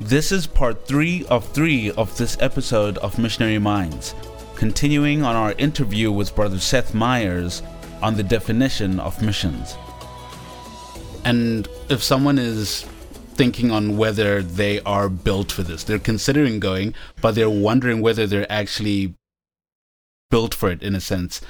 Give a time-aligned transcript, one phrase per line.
[0.00, 4.14] This is part three of three of this episode of Missionary Minds,
[4.54, 7.64] continuing on our interview with Brother Seth Meyers
[8.00, 9.76] on the definition of missions.
[11.24, 12.82] And if someone is
[13.34, 18.24] thinking on whether they are built for this, they're considering going, but they're wondering whether
[18.24, 19.14] they're actually
[20.30, 21.40] built for it in a sense.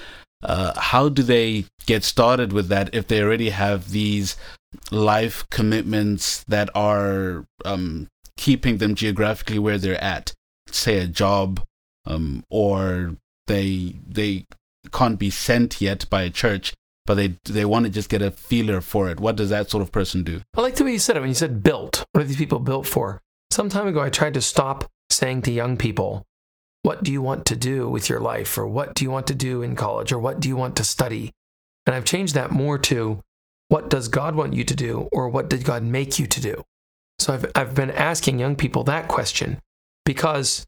[0.43, 4.37] Uh, how do they get started with that if they already have these
[4.91, 8.09] life commitments that are um,
[8.39, 10.33] keeping them geographically where they're at,
[10.71, 11.61] say a job,
[12.07, 13.17] um, or
[13.49, 14.47] they they
[14.93, 16.73] can't be sent yet by a church,
[17.05, 19.21] but they they want to just get a feeler for it.
[19.21, 20.41] What does that sort of person do?
[20.57, 22.07] I like the way you said it when you said built.
[22.13, 23.21] What are these people built for?
[23.51, 26.25] Some time ago, I tried to stop saying to young people,
[26.83, 29.35] "What do you want to do with your life?" or "What do you want to
[29.35, 31.33] do in college?" or "What do you want to study?"
[31.85, 33.21] And I've changed that more to,
[33.69, 36.65] "What does God want you to do?" or "What did God make you to do?"
[37.29, 39.61] So I've, I've been asking young people that question
[40.07, 40.65] because,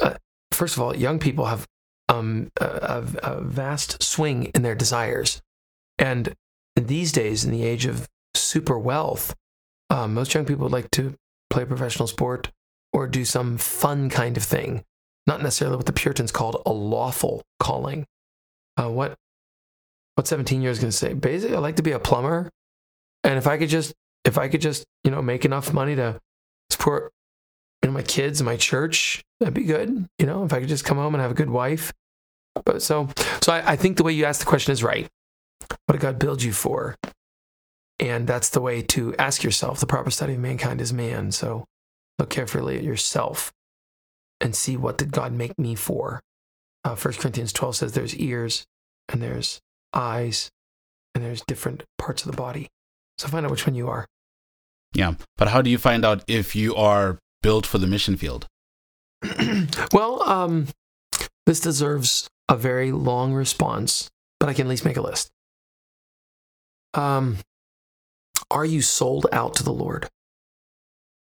[0.00, 0.14] uh,
[0.52, 1.66] first of all, young people have
[2.08, 5.42] um, a, a, vast swing in their desires.
[5.98, 6.32] And
[6.76, 9.34] these days, in the age of super wealth,
[9.90, 11.14] um, most young people would like to
[11.50, 12.52] play a professional sport
[12.94, 14.84] or do some fun kind of thing,
[15.26, 18.06] not necessarily what the Puritans called a lawful calling.
[18.80, 19.14] Uh, what
[20.14, 21.12] what 17 years going to say?
[21.12, 22.48] Basically, I'd like to be a plumber.
[23.24, 23.92] And if I could just
[24.28, 26.20] if I could just, you know, make enough money to
[26.70, 27.12] support
[27.82, 30.06] you know, my kids and my church, that'd be good.
[30.18, 31.92] You know, if I could just come home and have a good wife.
[32.64, 33.08] But so,
[33.40, 35.08] so I, I think the way you ask the question is right.
[35.86, 36.96] What did God build you for?
[37.98, 39.80] And that's the way to ask yourself.
[39.80, 41.32] The proper study of mankind is man.
[41.32, 41.64] So
[42.18, 43.52] look carefully at yourself
[44.40, 46.20] and see what did God make me for.
[46.84, 48.66] Uh, 1 Corinthians 12 says there's ears
[49.08, 49.60] and there's
[49.94, 50.50] eyes
[51.14, 52.68] and there's different parts of the body.
[53.18, 54.06] So find out which one you are.
[54.94, 55.14] Yeah.
[55.36, 58.46] But how do you find out if you are built for the mission field?
[59.92, 60.68] well, um,
[61.46, 64.10] this deserves a very long response,
[64.40, 65.30] but I can at least make a list.
[66.94, 67.38] Um,
[68.50, 70.08] are you sold out to the Lord?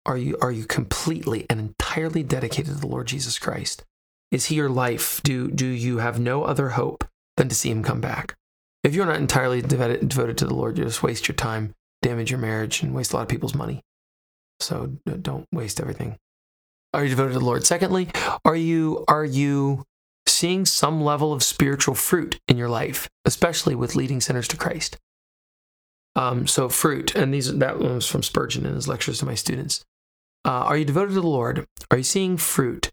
[0.07, 3.83] Are you are you completely and entirely dedicated to the Lord Jesus Christ?
[4.31, 5.23] Is he your life?
[5.25, 7.05] Do do you have no other hope
[7.37, 8.35] than to see him come back?
[8.83, 11.73] If you're not entirely devoted, devoted to the Lord, you just waste your time
[12.05, 13.81] damage your marriage and waste a lot of people's money.
[14.61, 16.17] So don't waste everything.
[16.93, 17.67] Are you devoted to the Lord?
[17.67, 18.09] Secondly,
[18.45, 19.85] are you are you
[20.29, 24.99] seeing some level of spiritual fruit in your life, especially with leading sinners to Christ?
[26.15, 29.85] Um, so fruit, and these that was from Spurgeon in his lectures to my students.
[30.45, 31.67] Uh, are you devoted to the Lord?
[31.91, 32.93] Are you seeing fruit?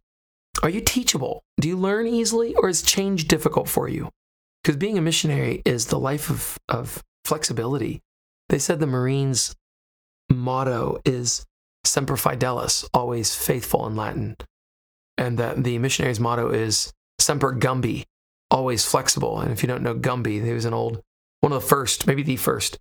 [0.64, 1.44] Are you teachable?
[1.60, 4.10] Do you learn easily, or is change difficult for you?
[4.64, 8.02] Because being a missionary is the life of, of flexibility
[8.52, 9.56] they said the Marines'
[10.30, 11.46] motto is
[11.86, 14.36] Semper Fidelis, always faithful in Latin,
[15.18, 18.04] and that the missionary's motto is Semper Gumby,
[18.52, 19.40] always flexible.
[19.40, 21.02] And if you don't know Gumby, he was an old,
[21.40, 22.78] one of the first, maybe the first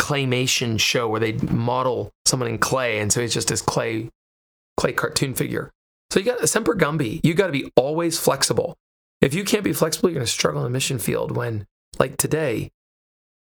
[0.00, 4.10] claymation show where they model someone in clay, and so he's just this clay,
[4.76, 5.70] clay cartoon figure.
[6.10, 7.20] So you got Semper Gumby.
[7.22, 8.74] You got to be always flexible.
[9.20, 11.30] If you can't be flexible, you're going to struggle in the mission field.
[11.36, 11.64] When,
[12.00, 12.72] like today,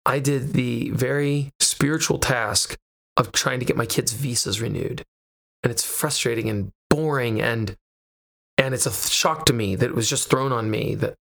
[0.05, 2.77] I did the very spiritual task
[3.17, 5.03] of trying to get my kids' visas renewed.
[5.63, 7.75] And it's frustrating and boring and
[8.57, 11.15] and it's a shock to me that it was just thrown on me that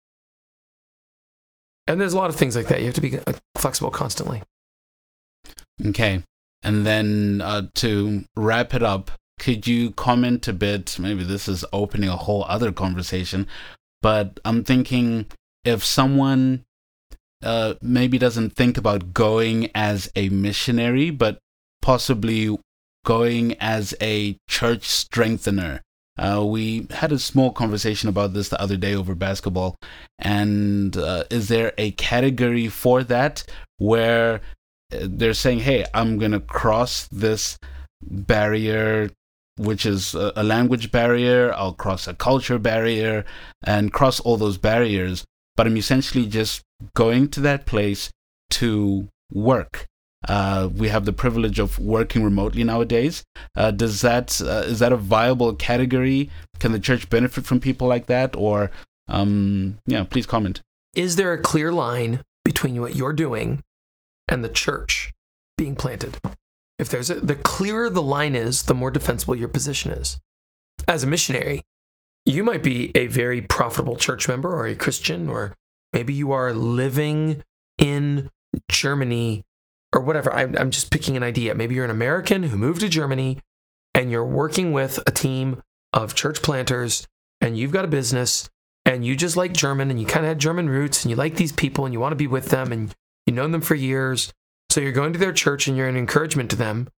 [1.86, 2.80] and there's a lot of things like that.
[2.80, 4.42] You have to be uh, flexible constantly.
[5.84, 6.22] Okay.
[6.62, 10.98] And then uh, to wrap it up, could you comment a bit?
[10.98, 13.46] Maybe this is opening a whole other conversation,
[14.02, 15.26] but I'm thinking
[15.64, 16.64] if someone
[17.42, 21.38] uh, maybe doesn't think about going as a missionary, but
[21.82, 22.56] possibly
[23.04, 25.80] going as a church strengthener.
[26.18, 29.76] Uh, we had a small conversation about this the other day over basketball.
[30.18, 33.44] And uh, is there a category for that
[33.76, 34.40] where
[34.92, 37.58] uh, they're saying, hey, I'm going to cross this
[38.02, 39.10] barrier,
[39.58, 43.24] which is a language barrier, I'll cross a culture barrier,
[43.64, 45.24] and cross all those barriers
[45.56, 46.62] but I'm essentially just
[46.94, 48.10] going to that place
[48.50, 49.86] to work.
[50.28, 53.24] Uh, we have the privilege of working remotely nowadays.
[53.54, 56.30] Uh, does that uh, is that a viable category?
[56.58, 58.34] Can the church benefit from people like that?
[58.36, 58.70] Or
[59.08, 60.62] um, yeah, please comment.
[60.94, 63.62] Is there a clear line between what you're doing
[64.28, 65.12] and the church
[65.56, 66.18] being planted?
[66.78, 70.18] If there's a, the clearer the line is, the more defensible your position is.
[70.88, 71.62] As a missionary,
[72.26, 75.54] you might be a very profitable church member or a Christian, or
[75.92, 77.42] maybe you are living
[77.78, 78.30] in
[78.68, 79.44] Germany
[79.92, 80.32] or whatever.
[80.34, 81.54] I'm, I'm just picking an idea.
[81.54, 83.38] Maybe you're an American who moved to Germany
[83.94, 85.62] and you're working with a team
[85.92, 87.06] of church planters
[87.40, 88.50] and you've got a business
[88.84, 91.36] and you just like German and you kind of had German roots and you like
[91.36, 92.92] these people and you want to be with them and
[93.24, 94.32] you've known them for years.
[94.70, 96.88] So you're going to their church and you're an encouragement to them.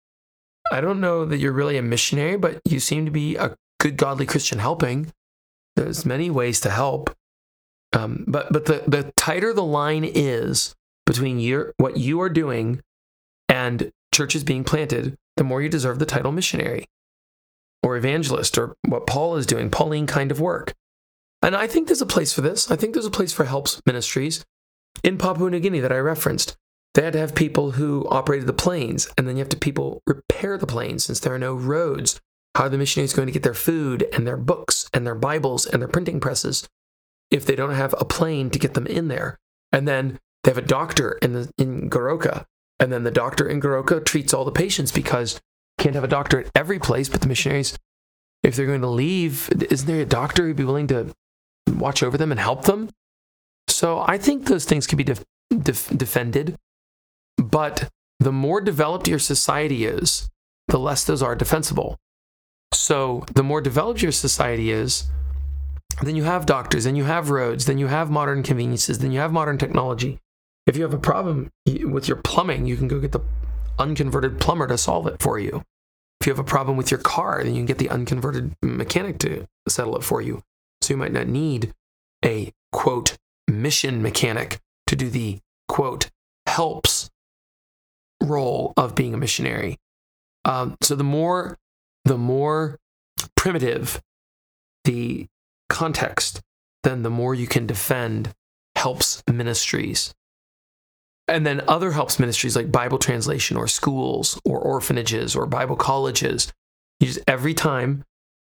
[0.73, 3.97] I don't know that you're really a missionary, but you seem to be a good,
[3.97, 5.13] godly Christian helping.
[5.79, 7.15] There's many ways to help.
[7.93, 10.75] Um, but but the, the tighter the line is
[11.07, 12.81] between your, what you are doing
[13.49, 16.87] and churches being planted, the more you deserve the title missionary
[17.83, 20.75] or evangelist or what Paul is doing, Pauline kind of work.
[21.41, 22.71] And I think there's a place for this.
[22.71, 24.45] I think there's a place for helps ministries.
[25.05, 26.57] In Papua New Guinea that I referenced,
[26.95, 30.03] they had to have people who operated the planes, and then you have to people
[30.07, 32.21] repair the planes since there are no roads.
[32.55, 35.67] How are the missionaries going to get their food and their books and their Bibles
[35.67, 36.69] and their printing presses
[37.31, 39.39] if they don't have a plane to get them in there?
[39.73, 42.47] And then they have a doctor in the in Goroka,
[42.81, 46.09] and then the doctor in Goroka treats all the patients because you can't have a
[46.09, 47.77] doctor at every place, but the missionaries,
[48.43, 51.15] if they're going to leave, isn't there a doctor who'd be willing to
[51.75, 52.91] watch over them and help them?
[53.69, 56.57] So I think those things can be def- def- defended,
[57.37, 60.29] but the more developed your society is,
[60.69, 61.99] the less those are defensible.
[62.73, 65.09] So the more developed your society is,
[66.03, 69.21] then you have doctors, then you have roads, then you have modern conveniences, then you
[69.21, 70.21] have modern technology.
[70.67, 73.23] If you have a problem with your plumbing, you can go get the
[73.79, 75.65] unconverted plumber to solve it for you.
[76.21, 79.19] If you have a problem with your car, then you can get the unconverted mechanic
[79.21, 80.43] to settle it for you.
[80.83, 81.73] So you might not need
[82.25, 83.17] a quote
[83.47, 85.39] mission mechanic to do the
[85.69, 86.11] quote
[86.47, 87.11] helps
[88.23, 89.79] role of being a missionary.
[90.45, 91.57] Um, so the more
[92.09, 92.79] the more
[93.37, 94.03] primitive
[94.85, 95.27] the
[95.69, 96.41] context,
[96.83, 98.35] then the more you can defend
[98.75, 100.15] helps ministries
[101.29, 106.53] and then other helps ministries like Bible translation or schools or orphanages or Bible colleges.
[107.01, 108.05] You just, every time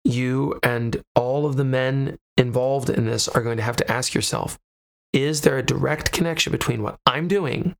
[0.04, 4.14] you and all of the men involved in this are going to have to ask
[4.14, 4.58] yourself
[5.12, 7.74] is there a direct connection between what I'm doing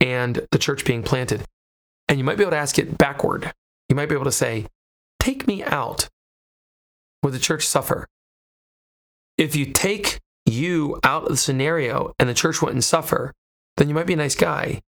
[0.00, 1.44] and the church being planted?
[2.08, 3.52] And you might be able to ask it backward.
[3.88, 4.66] You might be able to say,
[5.22, 6.08] Take me out.
[7.22, 8.08] Would the church suffer?
[9.38, 13.32] If you take you out of the scenario and the church wouldn't suffer,
[13.76, 14.80] then you might be a nice guy.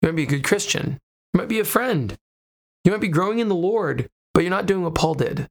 [0.00, 1.00] You might be a good Christian.
[1.34, 2.16] You might be a friend.
[2.84, 5.48] You might be growing in the Lord, but you're not doing what Paul did.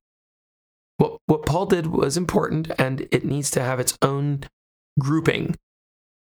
[0.95, 4.45] What, what Paul did was important and it needs to have its own
[4.97, 5.57] grouping,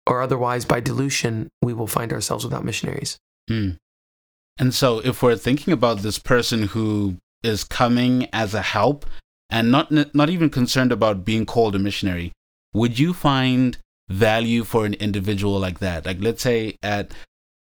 [0.07, 3.19] or otherwise, by dilution, we will find ourselves without missionaries.
[3.47, 3.77] Mm.
[4.57, 9.05] And so, if we're thinking about this person who is coming as a help
[9.49, 12.31] and not, not even concerned about being called a missionary,
[12.73, 13.77] would you find
[14.09, 16.05] value for an individual like that.
[16.05, 17.11] Like let's say at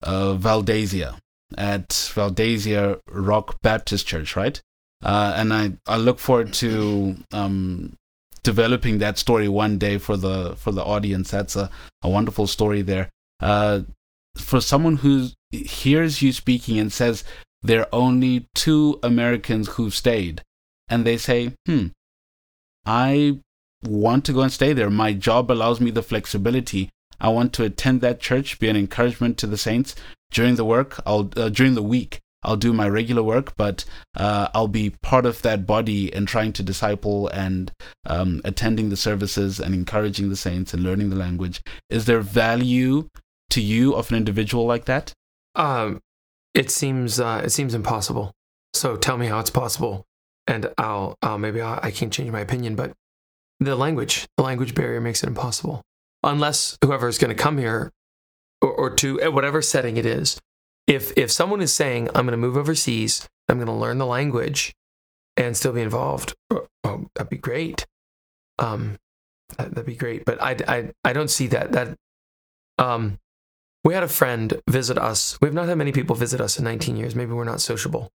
[0.03, 1.17] uh, Valdasia,
[1.57, 4.59] at Valdasia Rock Baptist Church, right?
[5.03, 7.95] Uh, and I, I look forward to um,
[8.43, 11.31] developing that story one day for the for the audience.
[11.31, 11.69] That's a,
[12.01, 13.09] a wonderful story there.
[13.39, 13.81] Uh,
[14.37, 17.23] for someone who hears you speaking and says
[17.61, 20.43] there are only two Americans who've stayed,
[20.87, 21.87] and they say, "Hmm,
[22.85, 23.39] I
[23.83, 24.89] want to go and stay there.
[24.89, 26.89] My job allows me the flexibility.
[27.19, 29.95] I want to attend that church, be an encouragement to the saints
[30.31, 31.01] during the work.
[31.05, 32.19] I'll uh, during the week.
[32.41, 33.83] I'll do my regular work, but
[34.15, 37.69] uh, I'll be part of that body and trying to disciple and
[38.05, 41.61] um, attending the services and encouraging the saints and learning the language.
[41.89, 43.09] Is there value
[43.49, 45.11] to you of an individual like that?
[45.55, 45.99] Um,
[46.53, 48.31] it seems uh, it seems impossible.
[48.73, 50.05] So tell me how it's possible,
[50.47, 52.75] and I'll, I'll maybe I'll, I can change my opinion.
[52.75, 52.93] But
[53.59, 54.27] the language.
[54.37, 55.81] The language barrier makes it impossible.
[56.23, 57.91] Unless whoever is going to come here
[58.61, 60.39] or, or to whatever setting it is,
[60.87, 64.05] if if someone is saying, I'm going to move overseas, I'm going to learn the
[64.05, 64.73] language
[65.37, 67.85] and still be involved, oh, oh, that'd be great.
[68.57, 68.97] Um,
[69.57, 70.25] that, would be great.
[70.25, 71.71] But I, I, I don't see that.
[71.71, 71.95] That
[72.77, 73.17] um,
[73.83, 75.39] we had a friend visit us.
[75.41, 77.15] We've not had many people visit us in 19 years.
[77.15, 78.11] Maybe we're not sociable.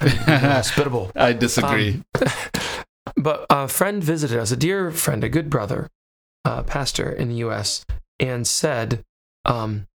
[0.00, 1.10] I mean, hospitable.
[1.16, 2.02] I disagree.
[2.14, 2.26] Um,
[3.16, 5.90] but a friend visited us, a dear friend, a good brother,
[6.44, 7.84] a pastor in the U.S.,
[8.18, 9.04] and said
[9.44, 9.86] um,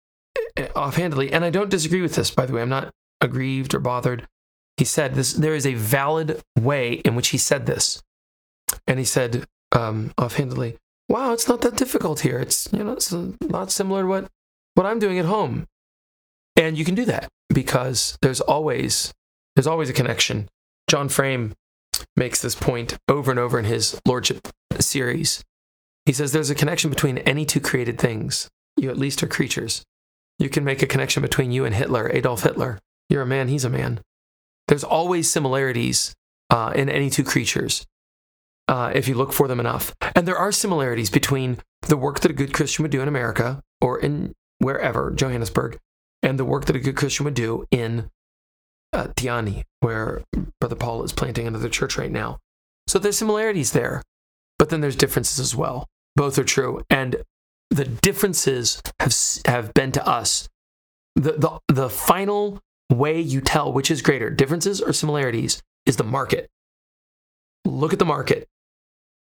[0.75, 2.62] offhandedly, and I don't disagree with this, by the way.
[2.62, 4.26] I'm not aggrieved or bothered.
[4.76, 5.32] He said this.
[5.32, 8.02] There is a valid way in which he said this,
[8.87, 10.76] and he said um, offhandedly,
[11.09, 12.38] "Wow, it's not that difficult here.
[12.38, 14.30] It's you know, it's a lot similar to what
[14.74, 15.66] what I'm doing at home."
[16.56, 19.12] And you can do that because there's always
[19.56, 20.48] there's always a connection.
[20.88, 21.54] John Frame
[22.16, 24.48] makes this point over and over in his Lordship
[24.78, 25.42] series.
[26.06, 28.48] He says there's a connection between any two created things.
[28.76, 29.82] You at least are creatures.
[30.38, 32.78] You can make a connection between you and Hitler, Adolf Hitler.
[33.08, 34.00] You're a man, he's a man.
[34.68, 36.14] There's always similarities
[36.48, 37.86] uh, in any two creatures
[38.68, 39.92] uh, if you look for them enough.
[40.14, 43.60] And there are similarities between the work that a good Christian would do in America
[43.80, 45.79] or in wherever, Johannesburg,
[46.23, 48.09] and the work that a good Christian would do in
[48.93, 50.23] uh, Tiani, where
[50.61, 52.38] Brother Paul is planting another church right now.
[52.87, 54.02] So there's similarities there,
[54.59, 55.88] but then there's differences as well.
[56.17, 57.17] Both are true, and
[57.71, 59.14] the differences have
[59.47, 60.49] have been to us
[61.14, 66.05] the the the final way you tell which is greater, differences or similarities, is the
[66.05, 66.49] market.
[67.64, 68.49] Look at the market.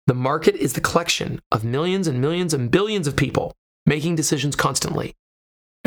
[0.07, 3.53] The market is the collection of millions and millions and billions of people
[3.85, 5.13] making decisions constantly.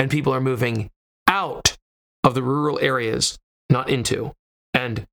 [0.00, 0.88] And people are moving
[1.26, 1.76] out
[2.24, 3.38] of the rural areas,
[3.68, 4.32] not into.
[4.72, 5.06] And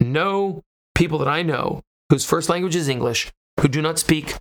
[0.00, 0.64] no
[0.96, 3.30] people that I know whose first language is English,
[3.60, 4.34] who do not speak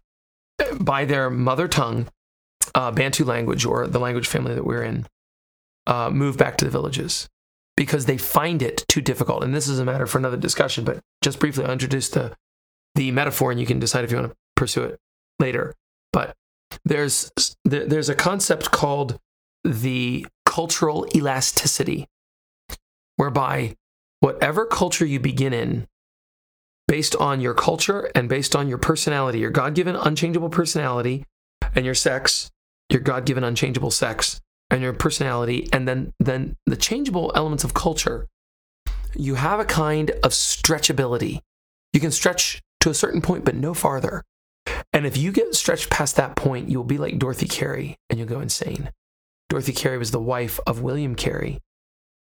[0.80, 2.08] by their mother tongue,
[2.74, 5.06] uh, Bantu language or the language family that we're in,
[5.86, 7.30] uh, move back to the villages
[7.78, 9.44] because they find it too difficult.
[9.44, 12.36] And this is a matter for another discussion, but just briefly, I'll introduce the
[12.96, 15.00] the metaphor and you can decide if you want to pursue it
[15.40, 15.76] later.
[16.12, 16.36] But
[16.86, 17.32] there's
[17.64, 19.20] there's a concept called
[19.64, 22.08] the cultural elasticity,
[23.16, 23.76] whereby
[24.20, 25.88] whatever culture you begin in,
[26.88, 31.26] based on your culture and based on your personality, your God given unchangeable personality,
[31.76, 32.50] and your sex,
[32.90, 37.74] your God given unchangeable sex, and your personality, and then, then the changeable elements of
[37.74, 38.28] culture,
[39.16, 41.40] you have a kind of stretchability.
[41.94, 44.24] You can stretch to a certain point, but no farther.
[44.94, 48.28] And if you get stretched past that point, you'll be like Dorothy Carey and you'll
[48.28, 48.92] go insane.
[49.52, 51.60] Dorothy Carey was the wife of William Carey,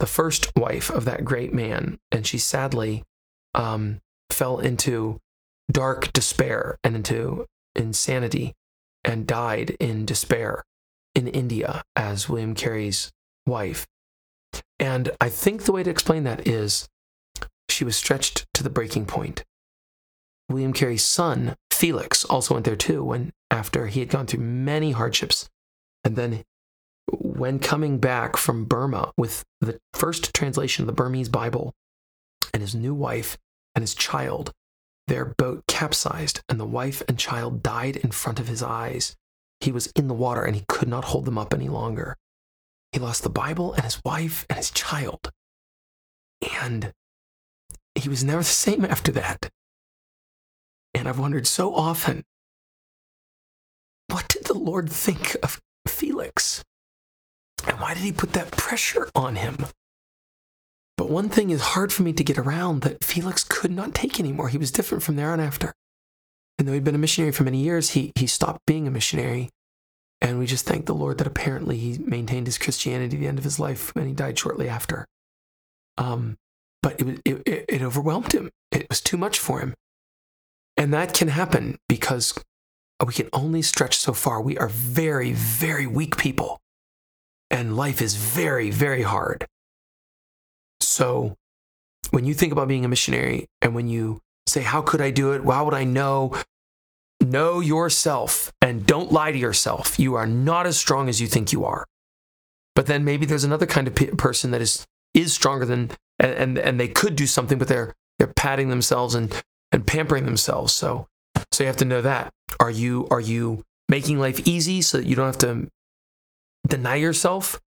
[0.00, 2.00] the first wife of that great man.
[2.11, 3.05] And she sadly
[3.55, 5.21] um, fell into
[5.71, 8.55] dark despair and into insanity
[9.05, 10.64] and died in despair
[11.14, 13.12] in India as William Carey's
[13.47, 13.87] wife.
[14.81, 16.88] And I think the way to explain that is
[17.69, 19.45] she was stretched to the breaking point.
[20.49, 24.91] William Carey's son, Felix, also went there too when after he had gone through many
[24.91, 25.49] hardships.
[26.02, 26.43] And then
[27.11, 31.75] when coming back from Burma with the first translation of the Burmese Bible
[32.52, 33.37] and his new wife
[33.75, 34.52] and his child,
[35.09, 39.16] their boat capsized and the wife and child died in front of his eyes.
[39.61, 42.16] He was in the water and he could not hold them up any longer.
[42.92, 45.30] He lost the Bible and his wife and his child.
[46.61, 46.92] And
[47.94, 49.50] he was never the same after that.
[50.94, 52.25] And I've wondered so often
[54.09, 56.62] what did the Lord think of Felix?
[57.66, 59.57] And why did he put that pressure on him?
[60.97, 64.21] But one thing is hard for me to get around that Felix could not take
[64.21, 64.49] anymore.
[64.49, 65.73] He was different from there on after.
[66.59, 69.49] And though he'd been a missionary for many years, he, he stopped being a missionary.
[70.21, 73.45] And we just thank the Lord that apparently he maintained his Christianity the end of
[73.45, 75.07] his life and he died shortly after.
[75.99, 76.37] Um,
[76.83, 78.50] but it, it, it overwhelmed him.
[78.71, 79.75] It was too much for him.
[80.76, 82.35] And that can happen because
[83.04, 84.40] we can only stretch so far.
[84.40, 86.59] We are very, very weak people.
[87.52, 89.47] And life is very, very hard.
[90.80, 91.37] So
[92.11, 95.32] when you think about being a missionary and when you say, How could I do
[95.32, 95.44] it?
[95.44, 96.35] How would I know?
[97.21, 99.97] Know yourself and don't lie to yourself.
[99.99, 101.87] You are not as strong as you think you are.
[102.75, 106.59] But then maybe there's another kind of person that is is stronger than and, and,
[106.59, 110.73] and they could do something, but they're they're patting themselves and and pampering themselves.
[110.73, 111.06] So,
[111.50, 112.32] so you have to know that.
[112.61, 115.68] Are you are you making life easy so that you don't have to
[116.66, 117.61] deny yourself,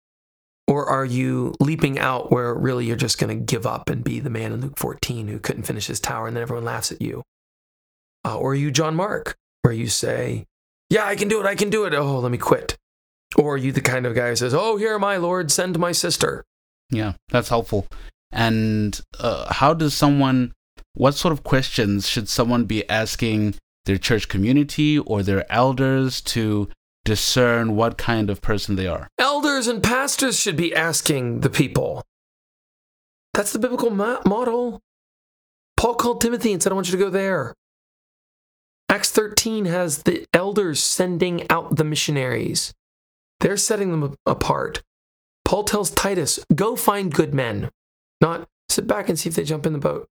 [0.66, 4.20] or are you leaping out where really you're just going to give up and be
[4.20, 7.02] the man in Luke 14 who couldn't finish his tower and then everyone laughs at
[7.02, 7.22] you?
[8.24, 10.46] Uh, or are you John Mark, where you say,
[10.88, 11.46] "Yeah, I can do it.
[11.46, 11.94] I can do it.
[11.94, 12.76] Oh, let me quit."
[13.36, 15.92] Or are you the kind of guy who says, "Oh, here, my lord, send my
[15.92, 16.44] sister."
[16.90, 17.86] Yeah, that's helpful.
[18.32, 20.52] And uh, how does someone
[20.94, 26.68] what sort of questions should someone be asking their church community or their elders to
[27.04, 29.08] discern what kind of person they are?
[29.18, 32.02] Elders and pastors should be asking the people.
[33.34, 34.80] That's the biblical model.
[35.76, 37.54] Paul called Timothy and said, I want you to go there.
[38.88, 42.72] Acts 13 has the elders sending out the missionaries,
[43.40, 44.82] they're setting them apart.
[45.44, 47.70] Paul tells Titus, go find good men,
[48.20, 50.08] not sit back and see if they jump in the boat.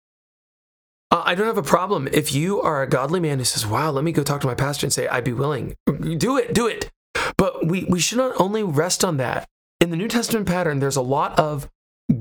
[1.29, 4.03] I don't have a problem if you are a godly man who says, "Wow, let
[4.03, 6.89] me go talk to my pastor and say I'd be willing." Do it, do it.
[7.37, 9.47] But we we should not only rest on that.
[9.79, 11.69] In the New Testament pattern, there's a lot of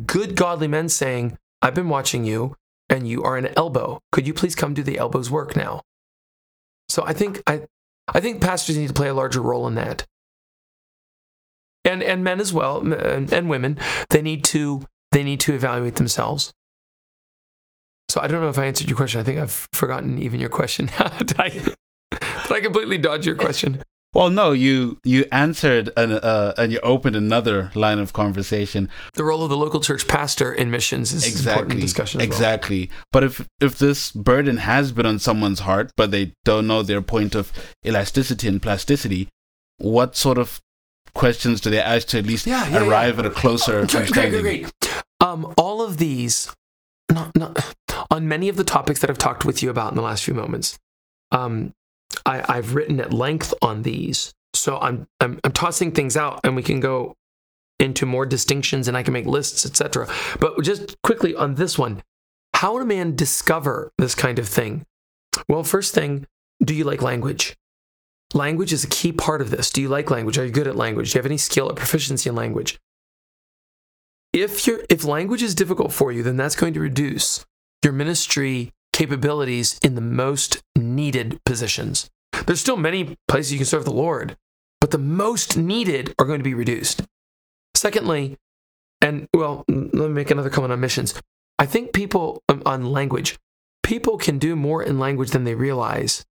[0.04, 2.54] good godly men saying, "I've been watching you,
[2.90, 3.98] and you are an elbow.
[4.12, 5.80] Could you please come do the elbow's work now?"
[6.90, 7.62] So I think I
[8.08, 10.04] I think pastors need to play a larger role in that.
[11.82, 13.78] And and men as well, and, and women,
[14.10, 16.52] they need to they need to evaluate themselves
[18.08, 19.20] So I don't know if I answered your question.
[19.20, 20.86] I think I've forgotten even your question.
[21.18, 23.82] did, I, did I completely dodge your question?
[24.14, 28.88] Well, no, you you answered an, uh, and you opened another line of conversation.
[29.12, 32.20] The role of the local church pastor in missions is exactly important discussion.
[32.22, 32.86] exactly.
[32.86, 32.98] Well.
[33.12, 37.02] But if if this burden has been on someone's heart, but they don't know their
[37.02, 37.52] point of
[37.86, 39.28] elasticity and plasticity,
[39.76, 40.58] what sort of
[41.14, 43.20] questions do they ask to at least yeah, yeah, arrive yeah.
[43.20, 44.40] at a closer understanding?
[44.40, 45.02] Great, great, great.
[45.20, 46.50] Um, all of these,
[47.10, 47.74] not, not,
[48.10, 50.34] on many of the topics that I've talked with you about in the last few
[50.34, 50.78] moments,
[51.30, 51.74] um,
[52.24, 54.34] I, I've written at length on these.
[54.54, 57.14] So I'm, I'm I'm tossing things out, and we can go
[57.78, 60.08] into more distinctions, and I can make lists, etc.
[60.40, 62.02] But just quickly on this one,
[62.54, 64.84] how would a man discover this kind of thing?
[65.48, 66.26] Well, first thing,
[66.64, 67.56] do you like language?
[68.34, 69.70] Language is a key part of this.
[69.70, 70.38] Do you like language?
[70.38, 71.12] Are you good at language?
[71.12, 72.80] Do you have any skill or proficiency in language?
[74.32, 77.46] If you if language is difficult for you, then that's going to reduce
[77.88, 82.10] your ministry capabilities in the most needed positions.
[82.44, 84.36] There's still many places you can serve the Lord,
[84.78, 87.00] but the most needed are going to be reduced.
[87.74, 88.36] Secondly,
[89.00, 91.14] and well, let me make another comment on missions.
[91.58, 93.38] I think people um, on language,
[93.82, 96.26] people can do more in language than they realize.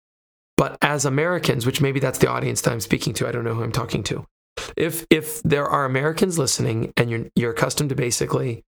[0.59, 3.55] But as Americans, which maybe that's the audience that I'm speaking to, I don't know
[3.55, 4.27] who I'm talking to.
[4.77, 8.63] If if there are Americans listening and you're you're accustomed to basically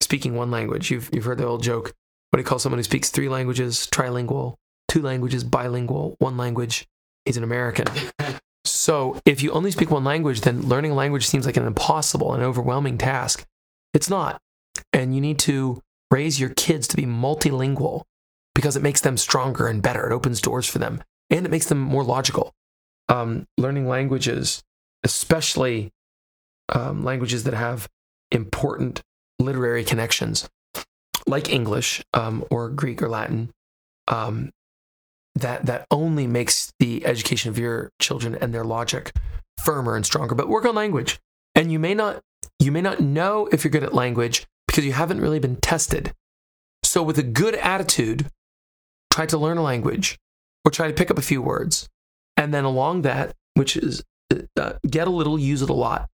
[0.00, 1.94] speaking one language, you've you've heard the old joke,
[2.30, 3.88] what do you call someone who speaks three languages?
[3.92, 4.56] Trilingual,
[4.88, 6.86] two languages, bilingual, one language.
[7.24, 7.86] He's an American.
[8.64, 12.32] so if you only speak one language, then learning a language seems like an impossible
[12.32, 13.44] and overwhelming task.
[13.94, 14.40] It's not.
[14.92, 18.02] And you need to raise your kids to be multilingual
[18.54, 20.08] because it makes them stronger and better.
[20.08, 22.52] It opens doors for them and it makes them more logical.
[23.08, 24.62] Um, learning languages,
[25.02, 25.90] especially
[26.68, 27.88] um, languages that have
[28.30, 29.02] important
[29.40, 30.48] literary connections,
[31.30, 33.50] like English um, or Greek or Latin,
[34.08, 34.50] um,
[35.34, 39.12] that that only makes the education of your children and their logic
[39.58, 40.34] firmer and stronger.
[40.34, 41.18] But work on language,
[41.54, 42.20] and you may not
[42.58, 46.12] you may not know if you're good at language because you haven't really been tested.
[46.82, 48.26] So with a good attitude,
[49.12, 50.18] try to learn a language
[50.64, 51.88] or try to pick up a few words,
[52.36, 54.02] and then along that, which is
[54.56, 56.08] uh, get a little, use it a lot.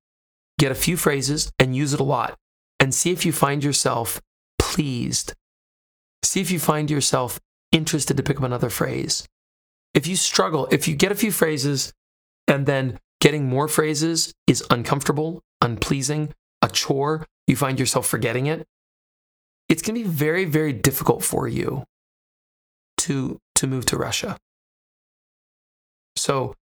[0.58, 2.36] Get a few phrases and use it a lot,
[2.80, 4.20] and see if you find yourself
[4.66, 5.32] pleased.
[6.24, 7.38] See if you find yourself
[7.70, 9.24] interested to pick up another phrase.
[9.94, 11.92] If you struggle, if you get a few phrases
[12.48, 18.66] and then getting more phrases is uncomfortable, unpleasing, a chore, you find yourself forgetting it,
[19.68, 21.84] it's going to be very, very difficult for you
[22.98, 24.36] to, to move to Russia.
[26.16, 26.54] So,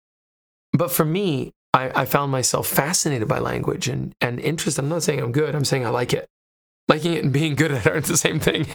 [0.75, 4.83] but for me, I, I found myself fascinated by language and, and interested.
[4.83, 6.29] I'm not saying I'm good, I'm saying I like it
[6.89, 8.67] liking it and being good at it aren't the same thing.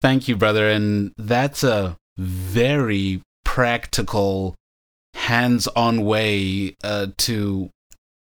[0.00, 0.68] Thank you, brother.
[0.68, 4.54] And that's a very practical,
[5.14, 7.70] hands on way uh, to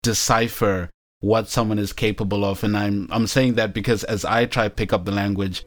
[0.02, 0.90] decipher
[1.20, 2.64] what someone is capable of.
[2.64, 5.64] And I'm, I'm saying that because as I try to pick up the language,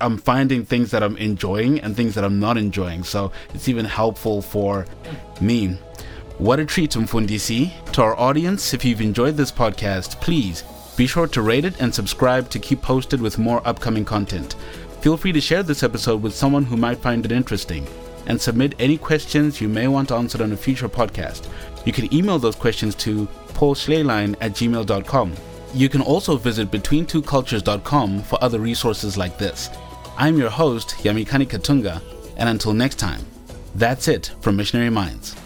[0.00, 3.04] I'm finding things that I'm enjoying and things that I'm not enjoying.
[3.04, 4.86] So it's even helpful for
[5.40, 5.78] me.
[6.38, 7.72] What a treat, Mfundisi.
[7.92, 10.64] To our audience, if you've enjoyed this podcast, please
[10.96, 14.54] be sure to rate it and subscribe to keep posted with more upcoming content.
[15.00, 17.86] Feel free to share this episode with someone who might find it interesting
[18.26, 21.48] and submit any questions you may want answered on a future podcast.
[21.84, 25.32] You can email those questions to paulschleyline at gmail.com.
[25.74, 29.70] You can also visit betweentwocultures.com for other resources like this.
[30.16, 32.02] I'm your host, Yamikani Katunga,
[32.36, 33.24] and until next time,
[33.74, 35.36] that's it from Missionary Minds.